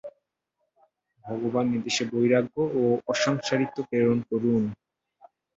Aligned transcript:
ভগবান 1.25 1.67
এদেশে 1.77 2.03
বৈরাগ্য 2.11 2.55
ও 2.75 2.81
অসংসারিত্ব 3.07 3.77
প্রেরণ 3.89 4.19
করুন। 4.29 4.63